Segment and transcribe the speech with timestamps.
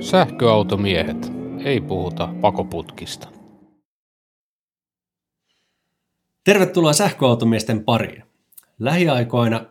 [0.00, 1.32] Sähköautomiehet.
[1.64, 3.28] Ei puhuta pakoputkista.
[6.44, 8.24] Tervetuloa sähköautomiesten pariin.
[8.78, 9.64] Lähiaikoina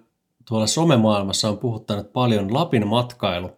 [0.45, 3.51] tuolla somemaailmassa on puhuttanut paljon Lapin matkailu,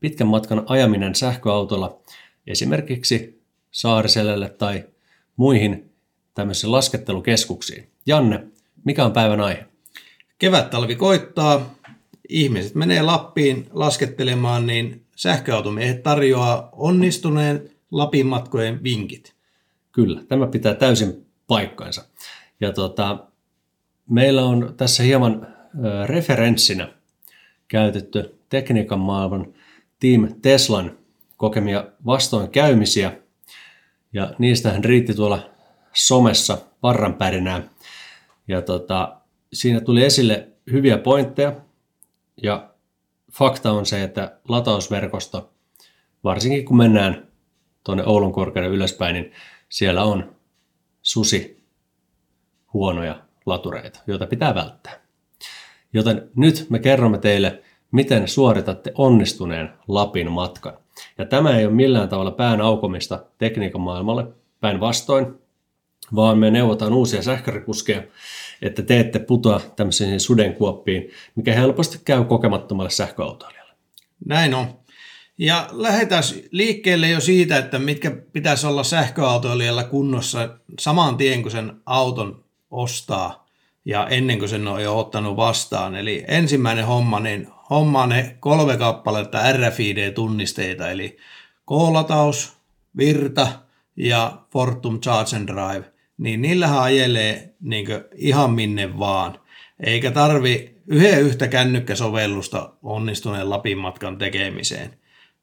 [0.00, 1.98] pitkän matkan ajaminen sähköautolla
[2.46, 4.84] esimerkiksi Saariselälle tai
[5.36, 5.92] muihin
[6.34, 7.88] tämmöisiin laskettelukeskuksiin.
[8.06, 8.46] Janne,
[8.84, 9.66] mikä on päivän aihe?
[10.38, 11.74] Kevät talvi koittaa,
[12.28, 19.34] ihmiset menee Lappiin laskettelemaan, niin sähköautomiehet tarjoaa onnistuneen Lapin matkojen vinkit.
[19.92, 22.04] Kyllä, tämä pitää täysin paikkaansa.
[22.60, 23.26] Ja tota,
[24.10, 25.46] meillä on tässä hieman
[26.06, 26.92] referenssinä
[27.68, 29.54] käytetty tekniikan maailman
[30.00, 30.98] Team Teslan
[31.36, 33.12] kokemia vastoinkäymisiä,
[34.12, 35.50] ja niistähän riitti tuolla
[35.92, 37.62] somessa varranpärinää.
[38.48, 39.16] Ja tota,
[39.52, 41.52] siinä tuli esille hyviä pointteja,
[42.42, 42.70] ja
[43.32, 45.52] fakta on se, että latausverkosto,
[46.24, 47.28] varsinkin kun mennään
[47.84, 49.32] tuonne Oulun korkeuden ylöspäin, niin
[49.68, 50.36] siellä on
[51.02, 51.64] susi
[52.72, 55.00] huonoja latureita, joita pitää välttää.
[55.92, 60.78] Joten nyt me kerromme teille, miten suoritatte onnistuneen Lapin matkan.
[61.18, 64.26] Ja tämä ei ole millään tavalla pään aukomista tekniikan maailmalle,
[64.60, 65.38] päinvastoin,
[66.14, 68.02] vaan me neuvotaan uusia sähkörikuskeja,
[68.62, 73.72] että te ette putoa tämmöisiin sudenkuoppiin, mikä helposti käy kokemattomalle sähköautoilijalle.
[74.24, 74.66] Näin on.
[75.38, 81.72] Ja lähdetään liikkeelle jo siitä, että mitkä pitäisi olla sähköautoilijalla kunnossa saman tien, kun sen
[81.86, 83.48] auton ostaa
[83.84, 85.96] ja ennen kuin sen on jo ottanut vastaan.
[85.96, 91.16] Eli ensimmäinen homma, niin hommaa ne kolme kappaletta RFID-tunnisteita, eli
[91.64, 92.52] koolataus,
[92.96, 93.48] virta
[93.96, 99.40] ja Fortum Charge and Drive, niin niillähän ajelee niin ihan minne vaan.
[99.80, 104.98] Eikä tarvi yhden yhtä kännykkäsovellusta onnistuneen Lapin matkan tekemiseen.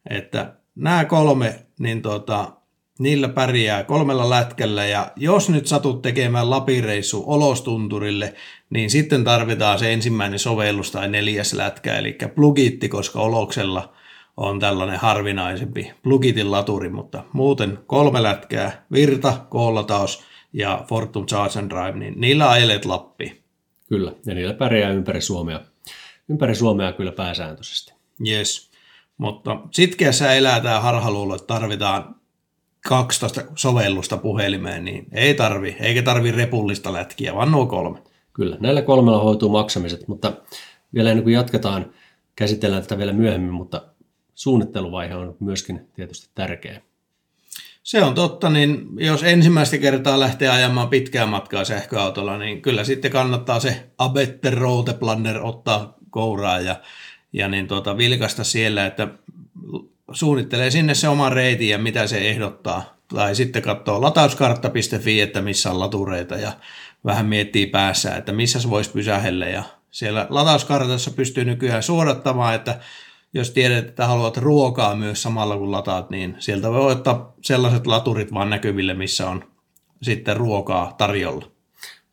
[0.09, 2.51] Että nämä kolme, niin tota,
[2.99, 8.33] niillä pärjää kolmella lätkällä ja jos nyt satut tekemään lapireissu olostunturille,
[8.69, 13.93] niin sitten tarvitaan se ensimmäinen sovellus tai neljäs lätkä, eli plugitti, koska oloksella
[14.37, 20.23] on tällainen harvinaisempi plugitin laturi, mutta muuten kolme lätkää, virta, koolataus
[20.55, 23.43] ja Fortum Charge and Drive, niin niillä ajelet Lappi.
[23.89, 25.59] Kyllä, ja niillä pärjää ympäri Suomea,
[26.29, 27.93] ympäri Suomea kyllä pääsääntöisesti.
[28.27, 28.71] Yes.
[29.17, 32.15] Mutta sitkeässä elää tämä harhaluulo, että tarvitaan
[32.87, 37.99] 12 sovellusta puhelimeen, niin ei tarvi, eikä tarvi repullista lätkiä, vaan nuo kolme.
[38.33, 40.33] Kyllä, näillä kolmella hoituu maksamiset, mutta
[40.93, 41.93] vielä ennen kuin jatketaan,
[42.35, 43.81] käsitellään tätä vielä myöhemmin, mutta
[44.35, 46.81] suunnitteluvaihe on myöskin tietysti tärkeä.
[47.85, 53.11] Se on totta, niin jos ensimmäistä kertaa lähtee ajamaan pitkää matkaa sähköautolla, niin kyllä sitten
[53.11, 56.75] kannattaa se Abette Routeplanner ottaa kouraa ja,
[57.33, 59.07] ja niin tuota, vilkasta siellä, että
[60.11, 62.97] suunnittelee sinne se oman reitin ja mitä se ehdottaa.
[63.07, 66.51] Tai sitten katsoo latauskartta.fi, että missä on latureita ja
[67.05, 69.45] vähän miettii päässä, että missä se voisi pysähellä.
[69.45, 72.79] Ja siellä latauskartassa pystyy nykyään suodattamaan, että
[73.35, 78.33] jos tiedät, että haluat ruokaa myös samalla kun lataat, niin sieltä voi ottaa sellaiset laturit
[78.33, 79.43] vaan näkyville, missä on
[80.01, 81.45] sitten ruokaa tarjolla.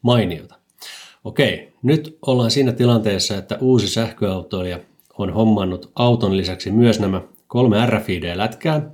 [0.03, 0.55] Mainiota.
[1.25, 4.78] Okei, nyt ollaan siinä tilanteessa, että uusi sähköautoilija
[5.19, 8.91] on hommannut auton lisäksi myös nämä kolme RFID-lätkää,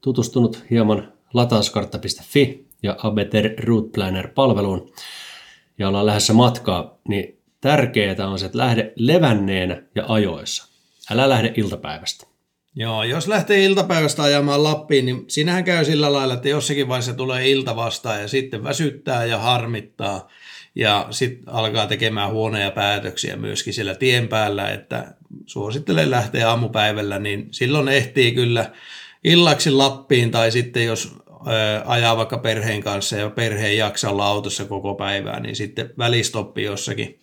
[0.00, 4.92] tutustunut hieman latauskartta.fi ja Abeter Route Planner-palveluun
[5.78, 10.69] ja ollaan lähdössä matkaa, niin tärkeää on se, että lähde levänneenä ja ajoissa.
[11.10, 12.26] Älä lähde iltapäivästä.
[12.74, 17.50] Joo, jos lähtee iltapäivästä ajamaan Lappiin, niin sinähän käy sillä lailla, että jossakin vaiheessa tulee
[17.50, 20.28] ilta vastaan ja sitten väsyttää ja harmittaa
[20.74, 25.14] ja sitten alkaa tekemään huonoja päätöksiä myöskin siellä tien päällä, että
[25.46, 28.70] suosittelen lähteä aamupäivällä, niin silloin ehtii kyllä
[29.24, 31.14] illaksi Lappiin tai sitten jos
[31.84, 36.62] ajaa vaikka perheen kanssa ja perhe ei jaksa olla autossa koko päivää, niin sitten välistoppi
[36.62, 37.20] jossakin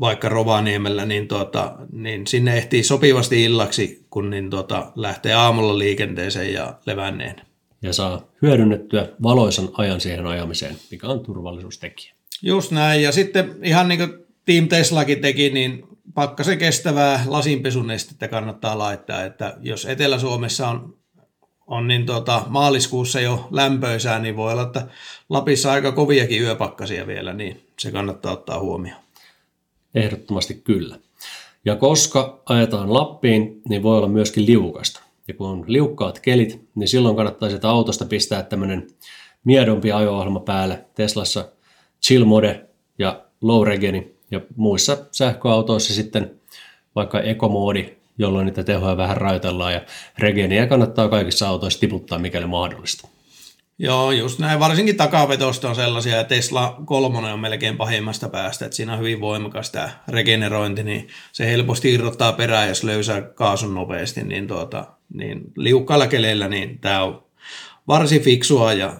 [0.00, 6.52] vaikka Rovaniemellä, niin, tuota, niin sinne ehtii sopivasti illaksi, kun niin tuota, lähtee aamulla liikenteeseen
[6.52, 7.36] ja levänneen.
[7.82, 12.14] Ja saa hyödynnettyä valoisan ajan siihen ajamiseen, mikä on turvallisuustekijä.
[12.42, 18.78] Just näin, ja sitten ihan niin kuin Team Teslakin teki, niin pakkasen kestävää lasinpesunestettä kannattaa
[18.78, 20.98] laittaa, että jos Etelä-Suomessa on,
[21.66, 24.86] on niin tuota, maaliskuussa jo lämpöisää, niin voi olla, että
[25.28, 29.03] Lapissa aika koviakin yöpakkasia vielä, niin se kannattaa ottaa huomioon.
[29.94, 30.98] Ehdottomasti kyllä.
[31.64, 35.02] Ja koska ajetaan Lappiin, niin voi olla myöskin liukasta.
[35.28, 38.86] Ja kun on liukkaat kelit, niin silloin kannattaa sitä autosta pistää tämmöinen
[39.44, 40.84] miedompi ajo-ohjelma päälle.
[40.94, 41.48] Teslassa
[42.06, 42.66] Chill Mode
[42.98, 46.40] ja Low Regeni ja muissa sähköautoissa sitten
[46.94, 49.80] vaikka ekomoodi jolloin niitä tehoja vähän rajoitellaan ja
[50.18, 53.08] regeeniä kannattaa kaikissa autoissa tiputtaa mikäli mahdollista.
[53.78, 54.60] Joo, just näin.
[54.60, 59.20] Varsinkin takavetosta on sellaisia, ja Tesla 3 on melkein pahimmasta päästä, että siinä on hyvin
[59.20, 65.40] voimakas tämä regenerointi, niin se helposti irrottaa perään, jos löysää kaasun nopeasti, niin, tuota, niin
[65.56, 67.24] liukkailla keleillä, niin tämä on
[67.88, 68.96] varsin fiksua ja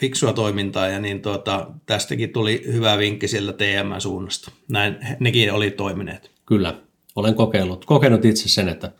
[0.00, 4.50] fiksua toimintaa, ja niin tuota, tästäkin tuli hyvä vinkki sieltä TM-suunnasta.
[4.68, 6.30] Näin nekin oli toimineet.
[6.46, 6.74] Kyllä,
[7.16, 8.92] olen kokeillut, kokenut itse sen, että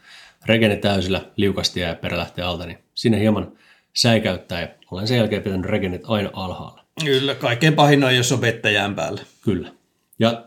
[0.46, 3.52] regeni täysillä liukasti ja perä lähtee alta, niin sinne hieman
[3.96, 6.84] säikäyttää ja olen sen jälkeen pitänyt regenit aina alhaalla.
[7.04, 9.20] Kyllä, kaikkein pahin on, jos on vettä jään päällä.
[9.44, 9.72] Kyllä.
[10.18, 10.44] Ja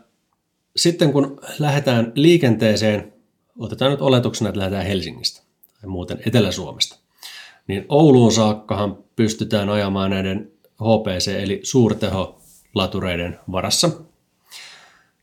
[0.76, 3.12] sitten kun lähdetään liikenteeseen,
[3.58, 5.42] otetaan nyt oletuksena, että lähdetään Helsingistä
[5.80, 6.98] tai muuten Etelä-Suomesta,
[7.66, 13.90] niin Ouluun saakkahan pystytään ajamaan näiden HPC eli suurteho-latureiden varassa.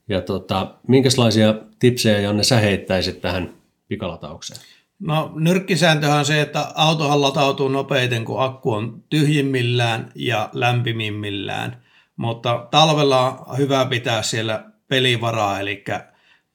[0.09, 3.53] Ja tota, minkälaisia tipsejä, Janne, sä heittäisit tähän
[3.87, 4.59] pikalataukseen?
[4.99, 11.83] No nyrkkisääntöhän on se, että autohan latautuu nopeiten, kun akku on tyhjimmillään ja lämpimimmillään.
[12.15, 15.83] Mutta talvella on hyvä pitää siellä pelivaraa, eli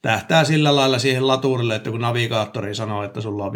[0.01, 3.51] tähtää sillä lailla siihen laturille, että kun navigaattori sanoo, että sulla on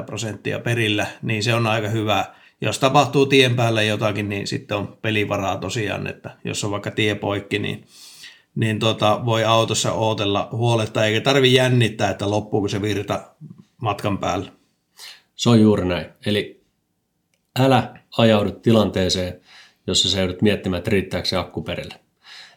[0.00, 2.24] 15-20 prosenttia perillä, niin se on aika hyvä.
[2.60, 7.14] Jos tapahtuu tien päällä jotakin, niin sitten on pelivaraa tosiaan, että jos on vaikka tie
[7.14, 7.84] poikki, niin,
[8.54, 13.22] niin tota, voi autossa ootella huoletta, eikä tarvi jännittää, että loppuuko se virta
[13.82, 14.52] matkan päällä.
[15.34, 16.06] Se on juuri näin.
[16.26, 16.64] Eli
[17.58, 19.40] älä ajaudu tilanteeseen,
[19.86, 22.00] jossa sä joudut miettimään, että riittääkö se akku perille.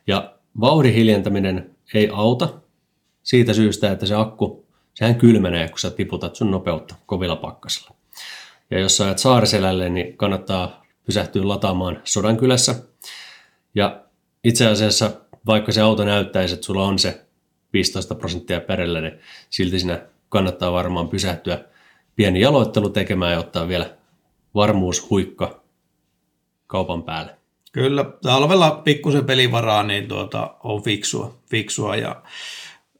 [0.07, 2.61] Ja vauhdin hiljentäminen ei auta
[3.23, 7.95] siitä syystä, että se akku, sehän kylmenee, kun sä tiputat sun nopeutta kovilla pakkasilla.
[8.71, 12.75] Ja jos sä ajat Saariselälle, niin kannattaa pysähtyä lataamaan Sodankylässä.
[13.75, 14.03] Ja
[14.43, 15.11] itse asiassa,
[15.45, 17.25] vaikka se auto näyttäisi, että sulla on se
[17.73, 19.19] 15 prosenttia perillä, niin
[19.49, 21.65] silti sinä kannattaa varmaan pysähtyä
[22.15, 23.97] pieni jaloittelu tekemään ja ottaa vielä
[24.55, 25.61] varmuushuikka
[26.67, 27.35] kaupan päälle.
[27.71, 31.95] Kyllä, talvella pikkusen pelivaraa niin tuota, on fiksua, fiksua.
[31.95, 32.21] Ja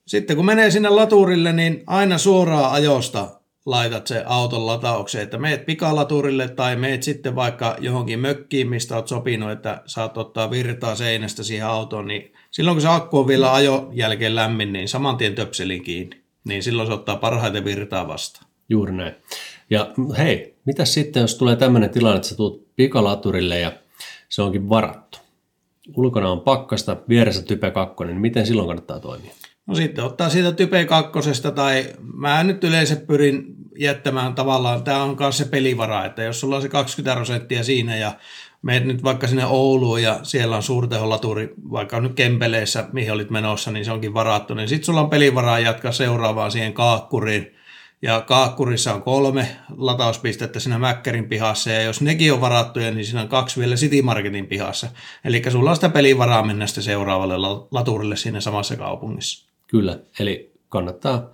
[0.08, 3.30] sitten kun menee sinne laturille, niin aina suoraan ajosta
[3.66, 9.08] laitat se auton lataukseen, että meet pikalaturille tai meet sitten vaikka johonkin mökkiin, mistä olet
[9.08, 13.54] sopinut, että saat ottaa virtaa seinästä siihen autoon, niin silloin kun se akku on vielä
[13.54, 18.46] ajo jälkeen lämmin, niin saman tien töpselin kiinni niin silloin se ottaa parhaiten virtaa vastaan.
[18.70, 19.16] Juuri näin.
[19.70, 23.72] Ja hei, mitä sitten, jos tulee tämmöinen tilanne, että sä tulet pikalaturille ja
[24.30, 25.18] se onkin varattu?
[25.96, 29.32] Ulkona on pakkasta, vieressä type 2, niin miten silloin kannattaa toimia?
[29.68, 31.12] No sitten ottaa siitä type 2
[31.56, 36.56] tai mä nyt yleensä pyrin jättämään tavallaan, tämä on myös se pelivara, että jos sulla
[36.56, 38.12] on se 20 prosenttia siinä ja
[38.68, 43.72] meet nyt vaikka sinne Ouluun ja siellä on suurteholaturi, vaikka nyt Kempeleissä, mihin olit menossa,
[43.72, 47.54] niin se onkin varattu, niin sitten sulla on pelivaraa jatkaa seuraavaan siihen kaakkuriin.
[48.02, 49.48] Ja kaakkurissa on kolme
[49.78, 54.02] latauspistettä siinä Mäkkärin pihassa, ja jos nekin on varattuja, niin siinä on kaksi vielä City
[54.02, 54.88] Marketin pihassa.
[55.26, 59.50] Eli sulla on sitä pelivaraa mennä sitten seuraavalle laturille siinä samassa kaupungissa.
[59.68, 61.30] Kyllä, eli kannattaa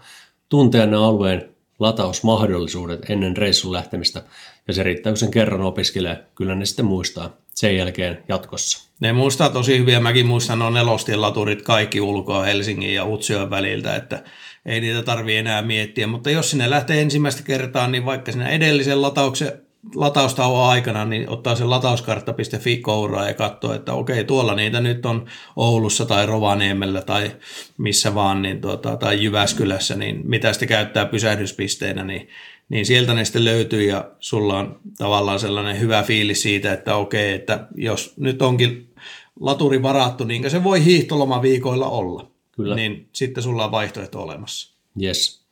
[0.50, 4.24] tuntea ne alueen latausmahdollisuudet ennen reissun lähtemistä,
[4.68, 8.90] ja se riittää, kun sen kerran opiskelee, kyllä ne sitten muistaa sen jälkeen jatkossa.
[9.00, 13.96] Ne muistaa tosi hyvin, mäkin muistan nuo nelostien laturit kaikki ulkoa Helsingin ja Utsioon väliltä,
[13.96, 14.24] että
[14.66, 19.02] ei niitä tarvii enää miettiä, mutta jos sinne lähtee ensimmäistä kertaa, niin vaikka sinä edellisen
[19.02, 19.52] latauksen
[19.96, 25.26] lataustauon aikana, niin ottaa sen latauskartta.fi kouraa ja katsoo, että okei, tuolla niitä nyt on
[25.56, 27.32] Oulussa tai Rovaniemellä tai
[27.78, 32.30] missä vaan, niin tuota, tai Jyväskylässä, niin mitä sitten käyttää pysähdyspisteenä, niin,
[32.70, 37.34] niin sieltä ne sitten löytyy ja sulla on tavallaan sellainen hyvä fiilis siitä, että okei,
[37.34, 38.94] että jos nyt onkin
[39.40, 42.76] laturi varattu, niin se voi hiihtolomaviikoilla olla, Kyllä.
[42.76, 44.74] niin sitten sulla on vaihtoehto olemassa.
[45.02, 45.44] Yes.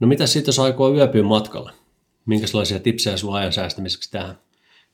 [0.00, 1.79] No mitä sitten, jos aikoo yöpyä matkalla?
[2.30, 4.38] Minkälaisia tipsejä sulla ajan säästämiseksi tähän?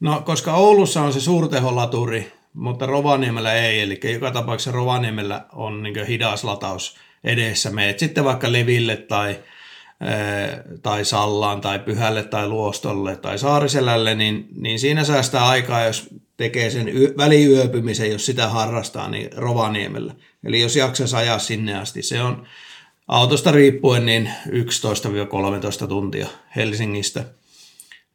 [0.00, 6.06] No, koska Oulussa on se suurteholaturi, mutta Rovaniemellä ei, eli joka tapauksessa Rovaniemellä on niin
[6.06, 7.70] hidas lataus edessä.
[7.70, 9.38] Meet sitten vaikka Leville tai,
[10.82, 16.70] tai Sallaan tai Pyhälle tai Luostolle tai Saariselälle, niin, niin siinä säästää aikaa, jos tekee
[16.70, 20.14] sen yö, väliyöpymisen, jos sitä harrastaa, niin Rovaniemellä.
[20.44, 22.46] Eli jos jaksaisi ajaa sinne asti, se on
[23.08, 24.30] autosta riippuen niin
[25.84, 27.24] 11-13 tuntia Helsingistä.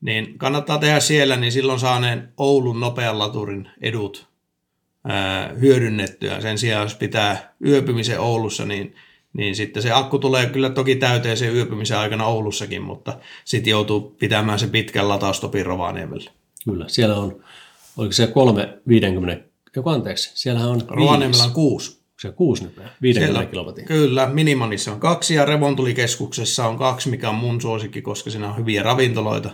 [0.01, 4.27] Niin kannattaa tehdä siellä, niin silloin saaneen Oulun nopean laturin edut
[5.07, 6.41] ää, hyödynnettyä.
[6.41, 8.95] Sen sijaan, jos pitää yöpymisen Oulussa, niin,
[9.33, 14.15] niin sitten se akku tulee kyllä toki täyteen sen yöpymisen aikana Oulussakin, mutta sitten joutuu
[14.19, 16.31] pitämään se pitkän lataustopin Rovaniemelle.
[16.65, 17.43] Kyllä, siellä on,
[17.97, 19.45] oliko se 350,
[19.75, 22.00] joku anteeksi, siellä on Rovaniemellä on kuusi.
[22.21, 23.87] Se kuusi nykyään, 50 Siellä-.
[23.87, 28.57] Kyllä, Minimanissa on kaksi ja Revontulikeskuksessa on kaksi, mikä on mun suosikki, koska siinä on
[28.57, 29.49] hyviä ravintoloita.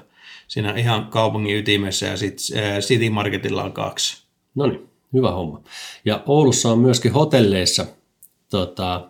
[0.47, 4.23] Siinä ihan kaupungin ytimessä ja sitten City Marketilla on kaksi.
[4.55, 5.61] No niin, hyvä homma.
[6.05, 7.85] Ja Oulussa on myöskin hotelleissa,
[8.49, 9.09] tota,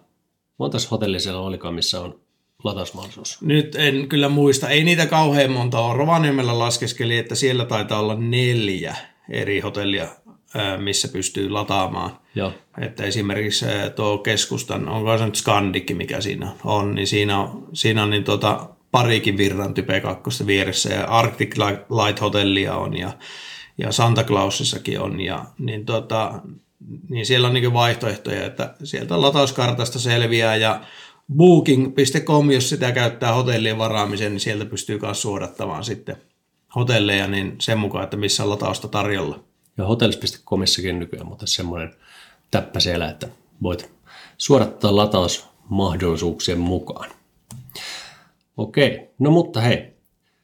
[0.58, 2.20] montas hotellia siellä olikaan, missä on
[2.64, 3.42] latausmahdollisuus?
[3.42, 5.98] Nyt en kyllä muista, ei niitä kauhean monta ole.
[5.98, 8.96] Rovaniemellä laskeskeli, että siellä taitaa olla neljä
[9.30, 10.08] eri hotellia,
[10.56, 12.20] ää, missä pystyy lataamaan.
[12.38, 12.54] Joo.
[12.82, 17.68] Että esimerkiksi ää, tuo keskustan, onko se nyt Skandikki, mikä siinä on, niin siinä on,
[17.74, 23.12] siinä on niin tota, parikin virran Type 2 vieressä ja Arctic Light Hotellia on ja,
[23.78, 26.42] ja Santa Clausissakin on ja niin, tota,
[27.10, 30.82] niin siellä on niin vaihtoehtoja, että sieltä latauskartasta selviää ja
[31.36, 36.18] booking.com, jos sitä käyttää hotellien varaamiseen, niin sieltä pystyy myös suodattamaan sitten
[36.76, 39.44] hotelleja niin sen mukaan, että missä on latausta tarjolla.
[39.78, 41.94] Ja hotels.comissakin nykyään, mutta semmoinen
[42.52, 43.28] täppä siellä, että
[43.64, 43.92] voit
[44.38, 47.10] suodattaa latausmahdollisuuksien mukaan.
[48.58, 49.94] Okei, no mutta hei,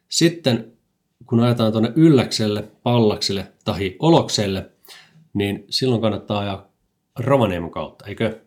[0.09, 0.73] sitten
[1.25, 4.69] kun ajetaan tuonne Ylläkselle, Pallakselle tai Olokselle,
[5.33, 6.67] niin silloin kannattaa ajaa
[7.19, 8.39] Rovaniemen kautta, eikö?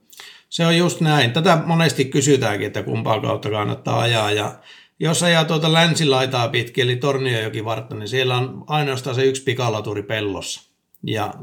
[0.49, 1.33] Se on just näin.
[1.33, 4.33] Tätä monesti kysytäänkin, että kumpaa kautta kannattaa ajaa.
[4.33, 4.59] Ja
[5.01, 10.03] jos ajaa tuota länsilaitaa pitkin, eli Torniojoki vartta, niin siellä on ainoastaan se yksi pikalaturi
[10.03, 10.71] pellossa.
[11.03, 11.35] Ja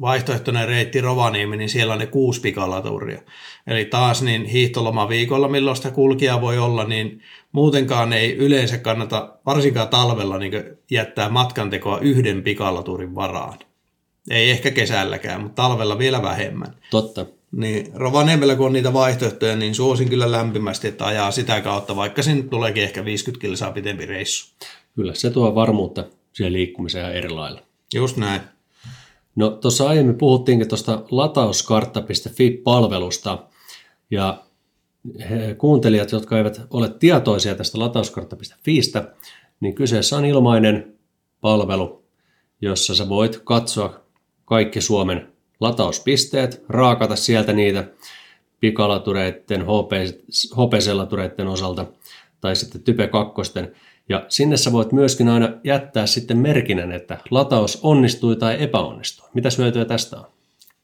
[0.00, 3.22] vaihtoehtoinen reitti Rovaniemi, niin siellä on ne kuusi pikalaturia.
[3.66, 7.22] Eli taas niin hiihtolomaviikolla, milloin sitä kulkija voi olla, niin
[7.52, 10.52] muutenkaan ei yleensä kannata, varsinkaan talvella, niin
[10.90, 13.58] jättää matkantekoa yhden pikalaturin varaan.
[14.30, 16.74] Ei ehkä kesälläkään, mutta talvella vielä vähemmän.
[16.90, 17.26] Totta.
[17.52, 22.22] Niin Rovaniemellä, kun on niitä vaihtoehtoja, niin suosin kyllä lämpimästi, että ajaa sitä kautta, vaikka
[22.22, 24.54] sinne tuleekin ehkä 50 kilsaa pitempi reissu.
[24.96, 27.62] Kyllä, se tuo varmuutta siihen liikkumiseen ihan eri lailla.
[27.94, 28.40] Just näin.
[29.36, 33.38] No tuossa aiemmin puhuttiinkin tuosta latauskartta.fi-palvelusta
[34.10, 34.42] ja
[35.58, 39.14] kuuntelijat, jotka eivät ole tietoisia tästä latauskartta.fiistä,
[39.60, 40.98] niin kyseessä on ilmainen
[41.40, 42.04] palvelu,
[42.60, 44.00] jossa sä voit katsoa
[44.44, 47.88] kaikki Suomen latauspisteet, raakata sieltä niitä
[48.60, 49.66] pikalatureiden,
[50.54, 51.86] HPC-latureiden osalta
[52.40, 53.52] tai sitten Type 2.
[54.08, 59.28] Ja sinne sä voit myöskin aina jättää sitten merkinnän, että lataus onnistui tai epäonnistui.
[59.34, 60.26] Mitä hyötyä tästä on?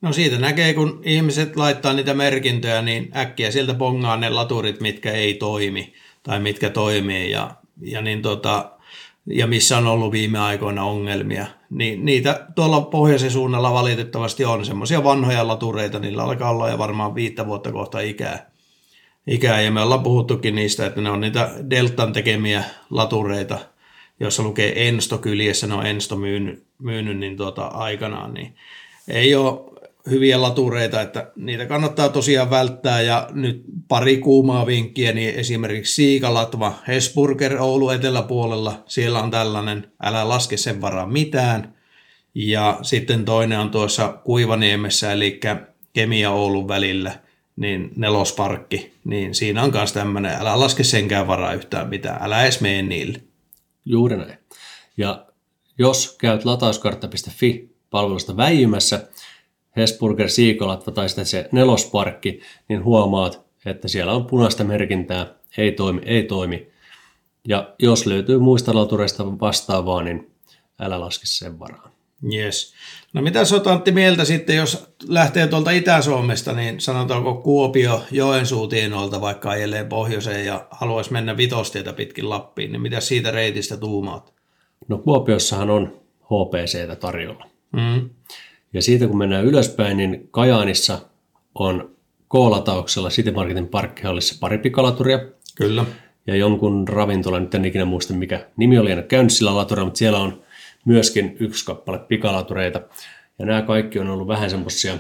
[0.01, 5.13] No siitä näkee, kun ihmiset laittaa niitä merkintöjä, niin äkkiä sieltä pongaa ne laturit, mitkä
[5.13, 7.51] ei toimi tai mitkä toimii ja,
[7.81, 8.73] ja, niin tota,
[9.27, 11.47] ja missä on ollut viime aikoina ongelmia.
[11.71, 17.15] Niin niitä tuolla pohjoisen suunnalla valitettavasti on semmoisia vanhoja latureita, niillä alkaa olla jo varmaan
[17.15, 18.52] viittä vuotta kohta ikää.
[19.27, 19.61] Ikää.
[19.61, 23.59] Ja me ollaan puhuttukin niistä, että ne on niitä Deltan tekemiä latureita,
[24.21, 28.55] jossa lukee Ensto kyljessä, ne on Ensto myynyt, myynyt niin tuota aikanaan, niin
[29.09, 29.73] ei ole
[30.11, 36.75] hyviä latureita, että niitä kannattaa tosiaan välttää ja nyt pari kuumaa vinkkiä, niin esimerkiksi Siikalatva,
[36.89, 41.75] Hesburger Oulu eteläpuolella, siellä on tällainen, älä laske sen varaan mitään.
[42.35, 45.41] Ja sitten toinen on tuossa Kuivaniemessä, eli
[45.93, 47.13] Kemia Oulun välillä,
[47.63, 52.61] niin nelosparkki, niin siinä on myös tämmöinen, älä laske senkään varaa yhtään mitään, älä edes
[52.61, 53.21] mene niille.
[53.85, 54.39] Juuri näin.
[54.97, 55.27] Ja
[55.79, 59.09] jos käyt latauskartta.fi-palvelusta väijymässä,
[59.77, 66.01] Hesburger Siikolatva tai sitten se nelosparkki, niin huomaat, että siellä on punaista merkintää, ei toimi,
[66.05, 66.69] ei toimi.
[67.49, 70.31] Ja jos löytyy muista latureista vastaavaa, niin
[70.81, 71.93] älä laske sen varaan.
[72.35, 72.75] Yes.
[73.13, 79.21] No mitä sä Antti mieltä sitten, jos lähtee tuolta Itä-Suomesta, niin sanotaanko Kuopio Joensuu tienoilta
[79.21, 84.33] vaikka ajelee pohjoiseen ja haluaisi mennä vitostietä pitkin Lappiin, niin mitä siitä reitistä tuumaat?
[84.89, 87.47] No Kuopiossahan on HPCtä tarjolla.
[87.73, 88.11] Mm.
[88.73, 91.01] Ja siitä kun mennään ylöspäin, niin Kajaanissa
[91.55, 91.97] on
[92.29, 95.19] K-latauksella City Marketin parkkihallissa pari pikalaturia.
[95.55, 95.85] Kyllä.
[96.27, 99.87] Ja jonkun ravintola, nyt en ikinä muista mikä nimi oli, en ole käynyt sillä laturilla,
[99.87, 100.42] mutta siellä on
[100.85, 102.81] myöskin yksi kappale pikalatureita.
[103.39, 104.99] Ja nämä kaikki on ollut vähän semmoisia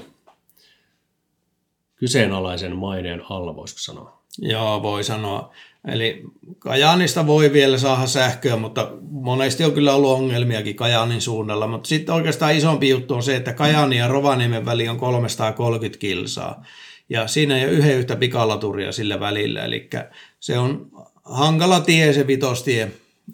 [1.97, 4.23] kyseenalaisen maineen alla, voisiko sanoa.
[4.39, 5.53] Joo, voi sanoa.
[5.89, 6.23] Eli
[6.59, 11.67] Kajaanista voi vielä saada sähköä, mutta monesti on kyllä ollut ongelmiakin Kajaanin suunnalla.
[11.67, 16.65] Mutta sitten oikeastaan isompi juttu on se, että Kajaanin ja Rovaniemen väli on 330 kilsaa.
[17.09, 19.65] Ja siinä ei ole yhden yhtä pikalaturia sillä välillä.
[19.65, 19.91] Eli
[20.41, 20.91] se on
[21.25, 22.93] hankala tie se vitostie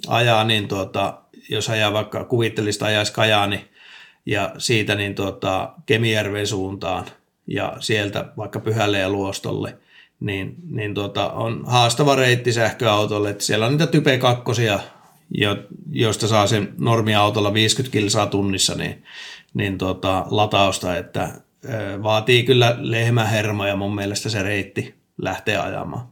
[0.09, 3.69] ajaa, niin tuota, jos ajaa vaikka kuvittelista ajaisi Kajaani
[4.27, 7.07] ja siitä niin tuota, Kemijärven suuntaan
[7.47, 9.77] ja sieltä vaikka Pyhälle ja Luostolle–
[10.21, 13.31] niin, niin tuota, on haastava reitti sähköautolle.
[13.31, 14.63] Että siellä on niitä Type 2,
[15.31, 15.57] jo,
[15.91, 19.05] joista saa sen normiautolla 50 kilsaa tunnissa, niin,
[19.55, 21.31] niin tuota, latausta, että
[22.03, 26.09] vaatii kyllä lehmähermoja mun mielestä se reitti lähtee ajamaan.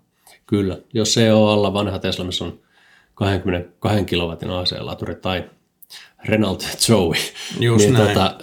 [0.47, 2.59] Kyllä, jos se on alla vanha Tesla, missä on
[3.17, 5.45] 22 kilowatin AC-laturi tai
[6.25, 7.17] Renault Zoe,
[7.61, 8.07] Just niin näin.
[8.07, 8.37] tota,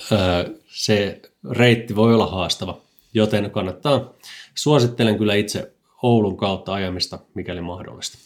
[0.68, 2.82] se reitti voi olla haastava,
[3.14, 4.14] joten kannattaa,
[4.56, 5.72] suosittelen kyllä itse
[6.04, 8.18] Oulun kautta ajamista, mikäli mahdollista.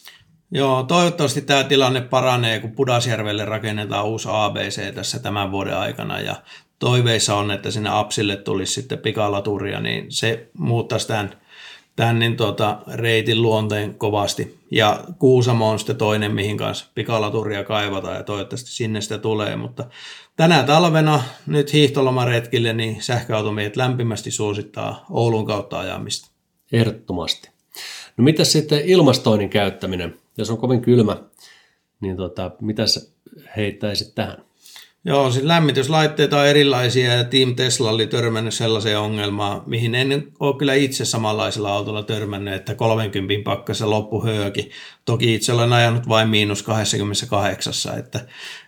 [0.50, 6.36] Joo, toivottavasti tämä tilanne paranee, kun Pudasjärvelle rakennetaan uusi ABC tässä tämän vuoden aikana ja
[6.78, 11.30] toiveissa on, että sinne Apsille tulisi sitten pikalaturia, niin se muuttaisi tämän,
[11.96, 14.57] tämän niin tuota, reitin luonteen kovasti.
[14.70, 19.84] Ja Kuusamo on sitten toinen, mihin kanssa pikalaturia kaivataan ja toivottavasti sinne sitä tulee, mutta
[20.36, 26.30] tänä talvena nyt hiihtolomaretkille niin sähköautomiehet lämpimästi suosittaa Oulun kautta ajamista.
[26.72, 27.50] Ehdottomasti.
[28.16, 30.16] No mitä sitten ilmastoinnin käyttäminen?
[30.38, 31.16] Jos on kovin kylmä,
[32.00, 32.82] niin tota, mitä
[33.56, 34.47] heittäisit tähän?
[35.04, 40.58] Joo, siis lämmityslaitteita on erilaisia ja Team Tesla oli törmännyt sellaiseen ongelmaan, mihin en ole
[40.58, 44.70] kyllä itse samanlaisella autolla törmännyt, että 30 pakkassa loppu hööki.
[45.04, 48.20] Toki itse olen ajanut vain miinus 28, että,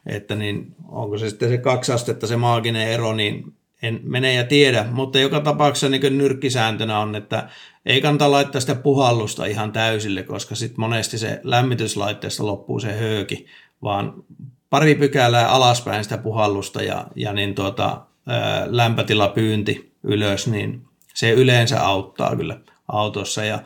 [0.07, 4.45] että niin, onko se sitten se kaksi astetta se maaginen ero, niin en mene ja
[4.45, 7.49] tiedä, mutta joka tapauksessa niin nyrkkisääntönä on, että
[7.87, 13.47] ei kannata laittaa sitä puhallusta ihan täysille, koska sitten monesti se lämmityslaitteesta loppuu se hööki,
[13.83, 14.25] vaan
[14.71, 18.01] pari pykälää alaspäin sitä puhallusta ja, ja niin tuota,
[18.67, 20.85] lämpötilapyynti ylös, niin
[21.15, 23.45] se yleensä auttaa kyllä autossa.
[23.45, 23.63] Ja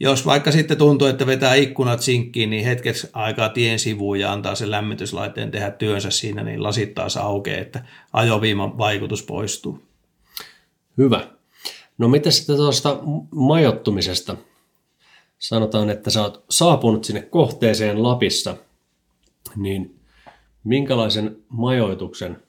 [0.00, 4.54] jos vaikka sitten tuntuu, että vetää ikkunat sinkkiin, niin hetkeksi aikaa tien sivuun ja antaa
[4.54, 9.82] sen lämmityslaitteen tehdä työnsä siinä, niin lasit taas aukeaa, että ajoviiman vaikutus poistuu.
[10.98, 11.28] Hyvä.
[11.98, 12.98] No mitä sitten tuosta
[13.30, 14.36] majoittumisesta?
[15.38, 18.56] Sanotaan, että sä oot saapunut sinne kohteeseen Lapissa,
[19.56, 19.97] niin
[20.64, 22.42] minkälaisen majoituksen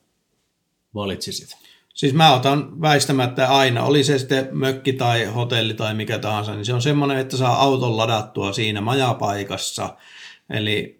[0.93, 1.57] valitsisit?
[1.93, 6.65] Siis mä otan väistämättä aina, oli se sitten mökki tai hotelli tai mikä tahansa, niin
[6.65, 9.95] se on semmoinen, että saa auton ladattua siinä majapaikassa.
[10.49, 10.99] Eli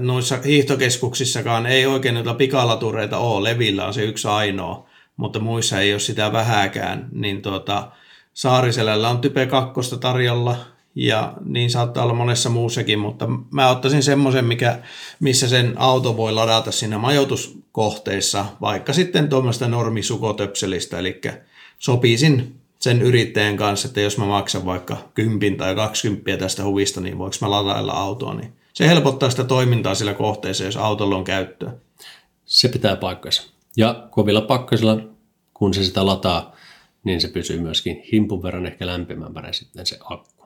[0.00, 5.92] noissa hiihtokeskuksissakaan ei oikein noita pikalatureita ole, levillä on se yksi ainoa, mutta muissa ei
[5.92, 7.08] ole sitä vähäkään.
[7.12, 7.90] Niin tuota,
[8.34, 10.56] Saariselällä on Type 2 tarjolla,
[10.98, 14.78] ja niin saattaa olla monessa muussakin, mutta mä ottaisin semmoisen, mikä,
[15.20, 21.20] missä sen auto voi ladata siinä majoituskohteissa, vaikka sitten tuommoista normisukotepselistä, eli
[21.78, 27.18] sopisin sen yrittäjän kanssa, että jos mä maksan vaikka 10 tai 20 tästä huvista, niin
[27.18, 31.72] voiko mä ladailla autoa, niin se helpottaa sitä toimintaa sillä kohteessa, jos autolla on käyttöä.
[32.44, 33.42] Se pitää paikkansa.
[33.76, 35.00] Ja kovilla pakkasilla,
[35.54, 36.56] kun se sitä lataa,
[37.04, 40.37] niin se pysyy myöskin himpun verran ehkä lämpimämpänä sitten se akku.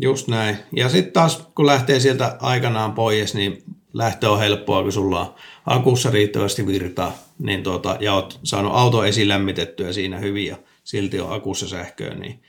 [0.00, 0.56] Just näin.
[0.72, 5.34] Ja sitten taas, kun lähtee sieltä aikanaan pois, niin lähtö on helppoa, kun sulla on
[5.66, 11.32] akussa riittävästi virtaa, niin tuota, ja oot saanut auto esilämmitettyä siinä hyvin ja silti on
[11.32, 12.42] akussa sähköä, niin,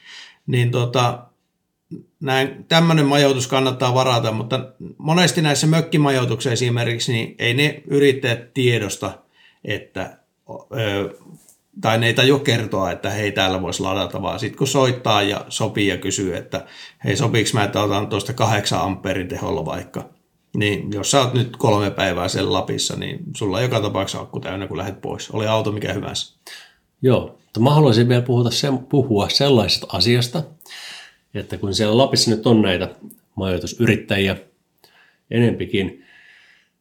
[0.48, 1.24] niin tuota,
[2.20, 9.18] näin, tämmöinen majoitus kannattaa varata, mutta monesti näissä mökkimajoituksissa esimerkiksi, niin ei ne yrittäjät tiedosta,
[9.64, 10.18] että
[10.50, 11.16] ö,
[11.82, 15.46] tai ne ei tajua kertoa, että hei täällä voisi ladata, vaan sitten kun soittaa ja
[15.50, 16.66] sopii ja kysyy, että
[17.04, 20.10] hei sopiiko mä, että otan tuosta 8 amperin teholla vaikka,
[20.58, 24.40] niin jos sä oot nyt kolme päivää sen Lapissa, niin sulla on joka tapauksessa akku
[24.40, 25.32] täynnä, kun lähdet pois.
[25.32, 26.36] Oli auto mikä hyvänsä.
[27.02, 30.44] Joo, mutta mä haluaisin vielä puhuta, se, puhua sellaisesta asiasta,
[31.34, 32.90] että kun siellä Lapissa nyt on näitä
[33.36, 34.38] majoitusyrittäjiä
[35.32, 36.06] enempikin,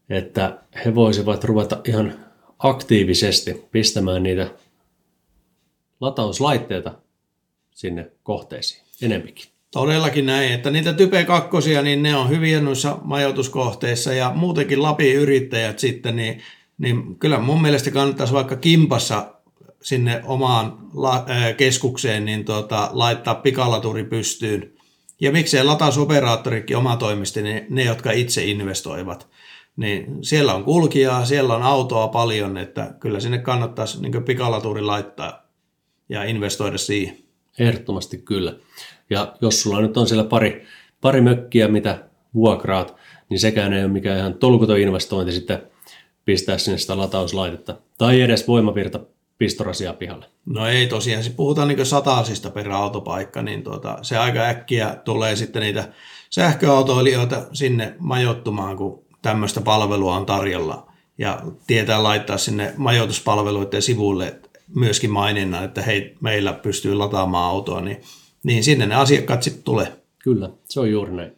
[0.08, 2.14] että he voisivat ruveta ihan
[2.58, 4.50] aktiivisesti pistämään niitä
[6.00, 6.94] latauslaitteita
[7.74, 9.48] sinne kohteisiin enempikin.
[9.70, 11.48] Todellakin näin, että niitä Type 2,
[11.82, 16.42] niin ne on hyviä noissa majoituskohteissa ja muutenkin Lapin yrittäjät sitten, niin,
[16.78, 19.34] niin kyllä mun mielestä kannattaisi vaikka kimpassa
[19.82, 24.72] sinne omaan la, ää, keskukseen niin tota, laittaa pikalaturi pystyyn.
[25.20, 29.28] Ja miksei latausoperaattorikin omatoimisesti, niin ne, jotka itse investoivat.
[29.76, 35.47] Niin siellä on kulkijaa, siellä on autoa paljon, että kyllä sinne kannattaisi niin pikalaturi laittaa
[36.09, 37.16] ja investoida siihen.
[37.59, 38.55] Ehdottomasti kyllä.
[39.11, 40.66] Ja jos sulla nyt on siellä pari,
[41.01, 42.97] pari mökkiä, mitä vuokraat,
[43.29, 45.62] niin sekään ei ole mikään ihan tolkuton investointi sitten
[46.25, 47.77] pistää sinne sitä latauslaitetta.
[47.99, 49.01] Tai edes voimavirta
[49.38, 50.27] pistorasia pihalle.
[50.47, 55.37] No ei tosiaan, siis puhutaan niin sataasista per autopaikka, niin tuota, se aika äkkiä tulee
[55.37, 55.88] sitten niitä
[56.31, 60.92] sähköautoilijoita sinne majoittumaan, kun tämmöistä palvelua on tarjolla.
[61.18, 64.40] Ja tietää laittaa sinne majoituspalveluiden sivuille
[64.74, 68.00] myöskin maininnan, että hei, meillä pystyy lataamaan autoa, niin,
[68.42, 69.92] niin sinne ne asiakkaat sitten tulee.
[70.18, 71.33] Kyllä, se on juuri näin.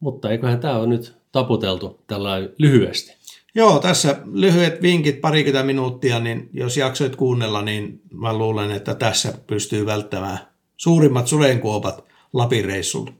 [0.00, 3.18] Mutta eiköhän tämä ole nyt taputeltu tällä lyhyesti.
[3.54, 9.32] Joo, tässä lyhyet vinkit, parikymmentä minuuttia, niin jos jaksoit kuunnella, niin mä luulen, että tässä
[9.46, 10.38] pystyy välttämään
[10.76, 13.12] suurimmat sudenkuopat Lapin reissulla.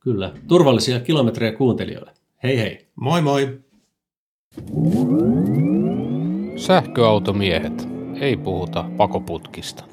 [0.00, 0.32] Kyllä.
[0.48, 2.12] Turvallisia kilometrejä kuuntelijoille.
[2.42, 2.86] Hei hei.
[2.94, 3.60] Moi moi!
[6.56, 7.89] Sähköautomiehet.
[8.20, 9.84] Ei puhuta pakoputkista.